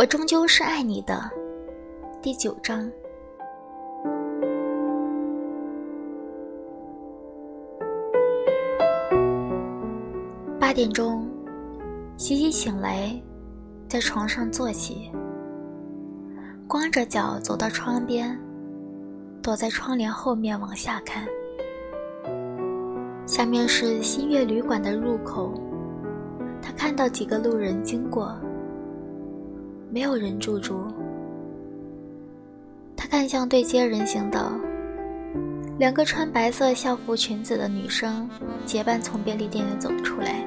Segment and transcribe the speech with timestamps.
[0.00, 1.30] 我终究是爱你的。
[2.22, 2.90] 第九章。
[10.58, 11.28] 八点钟，
[12.16, 13.12] 洗洗醒来，
[13.86, 15.12] 在床上坐起，
[16.66, 18.40] 光着脚走到窗边，
[19.42, 21.26] 躲在窗帘后面往下看。
[23.26, 25.52] 下面是新月旅馆的入口，
[26.62, 28.34] 他看到几个路人经过。
[29.92, 30.86] 没有人驻足。
[32.96, 34.52] 他看向对街人行道，
[35.78, 38.28] 两个穿白色校服裙子的女生
[38.64, 40.46] 结伴从便利店里走出来，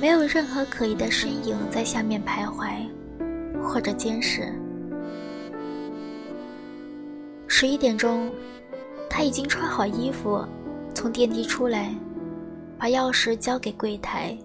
[0.00, 2.88] 没有任何可疑的身影在下面徘徊
[3.62, 4.52] 或者监视。
[7.46, 8.30] 十一点钟，
[9.10, 10.42] 他已经穿好衣服，
[10.94, 11.94] 从电梯出来，
[12.78, 14.36] 把钥匙交给柜台。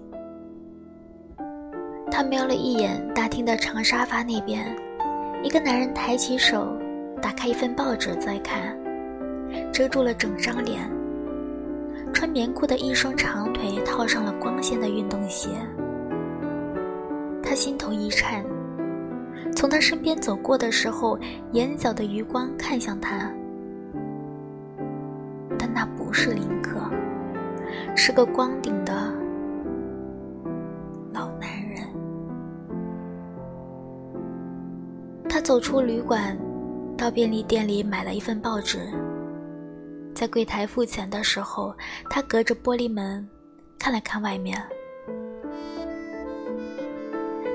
[2.17, 4.65] 他瞄了一眼大厅的长沙发那边，
[5.43, 6.75] 一个男人抬起手，
[7.21, 8.75] 打开一份报纸在看，
[9.71, 10.89] 遮住了整张脸。
[12.11, 15.49] 穿棉裤的一双长腿套上了光鲜的运动鞋。
[17.43, 18.43] 他心头一颤，
[19.55, 21.19] 从他身边走过的时候，
[21.51, 23.31] 眼角的余光看向他，
[25.55, 26.79] 但那不是林克，
[27.95, 29.06] 是个光顶的。
[35.37, 36.35] 他走出旅馆，
[36.97, 38.79] 到便利店里买了一份报纸。
[40.15, 41.75] 在柜台付钱的时候，
[42.09, 43.23] 他隔着玻璃门
[43.77, 44.59] 看了看外面。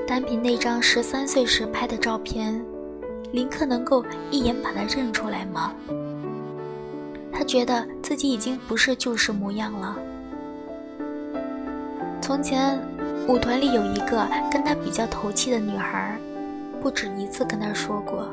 [0.06, 2.64] 单凭那张十三岁时拍的照片，
[3.33, 5.75] 林克能够一眼把他认出来吗？
[7.33, 9.98] 他觉得自己已经不是旧时模样了。
[12.20, 12.78] 从前，
[13.27, 16.16] 舞团里有一个跟他比较投契的女孩。
[16.83, 18.28] 不止一次跟他说过：“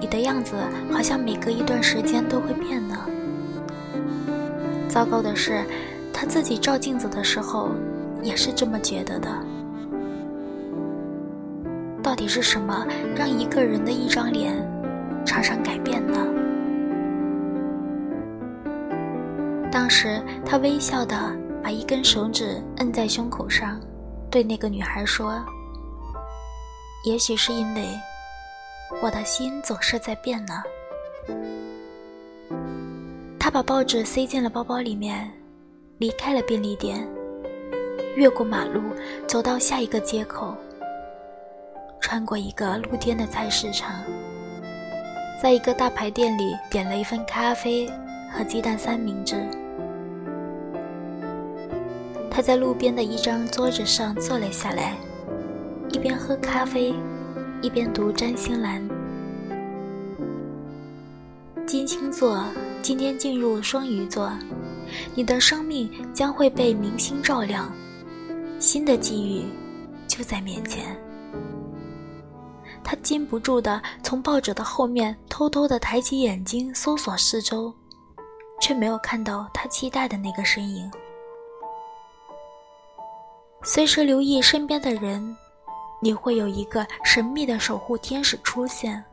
[0.00, 0.56] 你的样子
[0.90, 2.96] 好像每隔一段时间都会变呢。”
[4.90, 5.64] 糟糕的是，
[6.12, 7.70] 他自己照镜子的时候
[8.20, 9.28] 也是这么觉得的。
[12.02, 12.84] 到底是什么
[13.14, 14.52] 让一个人的一张脸
[15.24, 16.18] 常常改变呢？
[19.70, 21.16] 当时他微笑的
[21.62, 23.80] 把一根手指摁在胸口上，
[24.28, 25.40] 对那个女孩说。
[27.04, 27.88] 也许是因为
[29.02, 30.62] 我的心总是在变呢。
[33.38, 35.30] 他把报纸塞进了包包里面，
[35.98, 37.06] 离开了便利店，
[38.16, 38.80] 越过马路，
[39.28, 40.56] 走到下一个街口，
[42.00, 44.02] 穿过一个露天的菜市场，
[45.40, 47.88] 在一个大牌店里点了一份咖啡
[48.32, 49.36] 和鸡蛋三明治。
[52.28, 54.96] 他在路边的一张桌子上坐了下来。
[55.90, 56.94] 一边喝咖啡，
[57.62, 58.86] 一边读占星栏。
[61.66, 62.44] 金星座
[62.82, 64.30] 今天进入双鱼座，
[65.14, 67.72] 你的生命将会被明星照亮，
[68.58, 69.44] 新的机遇
[70.06, 70.96] 就在面前。
[72.84, 77.72] 他禁不住的从报纸的后面偷偷的抬起眼睛搜索四周，
[78.60, 80.90] 却没有看到他期待的那个身影。
[83.62, 85.36] 随时留意身边的人。
[86.06, 89.04] 你会有一个神秘的守护天使出现。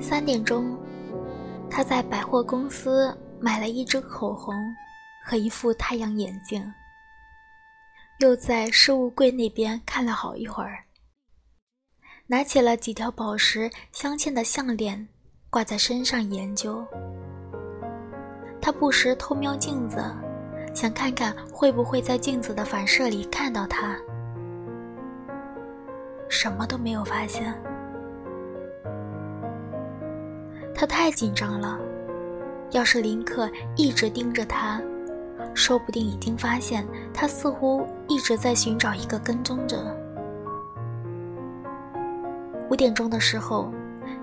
[0.00, 0.78] 三点钟，
[1.68, 4.54] 他在百货公司买了一支口红
[5.26, 6.64] 和一副太阳眼镜，
[8.20, 10.84] 又在事物柜那边看了好一会儿，
[12.28, 15.08] 拿起了几条宝石镶嵌的项链
[15.50, 16.86] 挂在身上研究。
[18.62, 20.00] 他不时偷瞄镜子，
[20.72, 23.96] 想看看会不会在镜子的反射里看到他。
[26.28, 27.52] 什么都没有发现。
[30.72, 31.76] 他太紧张了。
[32.70, 34.80] 要是林克一直盯着他，
[35.52, 39.94] 说不定已经发现他似乎一直在寻找一个跟踪者。
[42.70, 43.70] 五点钟的时候，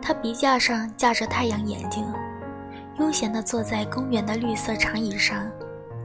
[0.02, 2.04] 他鼻架上架着太阳眼镜。
[3.00, 5.50] 悠闲地坐在公园的绿色长椅上，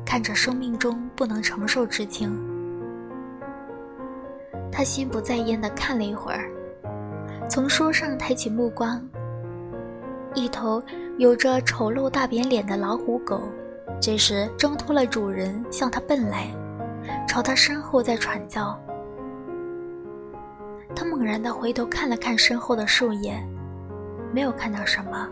[0.07, 2.41] 看着生命中不能承受之轻。
[4.71, 6.49] 他心不在焉地看了一会儿，
[7.49, 9.03] 从书上抬起目光。
[10.35, 10.83] 一头
[11.19, 13.41] 有着丑陋大扁脸的老虎狗，
[14.01, 16.49] 这时挣脱了主人，向他奔来，
[17.29, 18.79] 朝他身后在喘叫。
[20.95, 23.37] 他猛然地回头看了看身后的树叶，
[24.33, 25.29] 没有看到什么。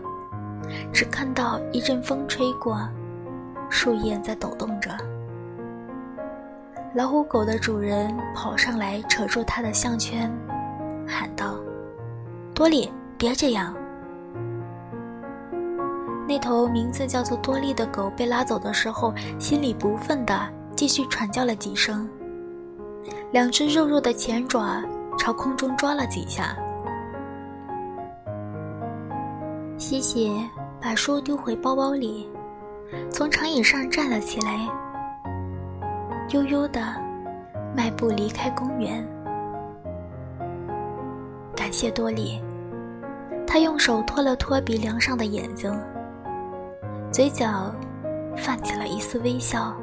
[0.91, 2.77] 只看到一阵风吹过，
[3.69, 4.91] 树叶在抖动着。
[6.95, 10.31] 老虎狗的主人跑上来，扯住它的项圈，
[11.07, 11.55] 喊道
[12.53, 13.75] ：“多利，别这样！”
[16.27, 20.39] 那头名字叫做多利的狗被拉走的时候，心里不忿的
[20.75, 22.07] 继续喘叫了几声，
[23.31, 24.81] 两只肉肉的前爪
[25.17, 26.55] 朝空中抓了几下。
[29.77, 30.49] 西西
[30.81, 32.29] 把书丢回包包里，
[33.11, 34.67] 从长椅上站了起来，
[36.29, 36.81] 悠悠的
[37.75, 39.05] 迈步离开公园。
[41.55, 42.41] 感谢多利，
[43.45, 45.71] 他用手托了托鼻梁上的眼睛。
[47.11, 47.73] 嘴角
[48.35, 49.75] 泛起了一丝微笑。